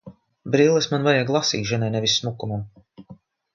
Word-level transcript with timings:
Brilles 0.55 0.87
man 0.93 1.05
vajag 1.09 1.29
lasīšanai, 1.37 1.91
nevis 1.99 2.19
smukumam. 2.23 2.67